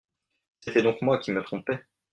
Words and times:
C’était 0.61 0.81
donc 0.81 0.99
moi 1.03 1.19
qui 1.19 1.31
me 1.31 1.43
trompais! 1.43 1.83